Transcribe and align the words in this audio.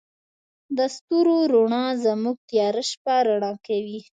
د 0.77 0.79
ستورو 0.95 1.35
رڼا 1.53 1.85
زموږ 2.05 2.37
تیاره 2.49 2.83
شپه 2.91 3.15
رڼا 3.27 3.53
کوي. 3.65 3.99